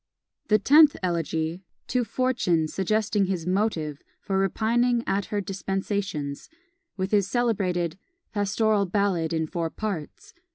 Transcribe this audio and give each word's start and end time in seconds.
The 0.47 0.57
Tenth 0.57 0.95
Elegy, 1.03 1.61
"To 1.89 2.03
Fortune, 2.03 2.67
suggesting 2.67 3.25
his 3.27 3.45
Motive 3.45 4.01
for 4.19 4.39
repining 4.39 5.03
at 5.05 5.25
her 5.25 5.41
Dispensations," 5.41 6.49
with 6.97 7.11
his 7.11 7.27
celebrated 7.27 7.99
"Pastoral 8.33 8.87
Ballad, 8.87 9.31
in 9.31 9.45
four 9.45 9.69
parts." 9.69 10.33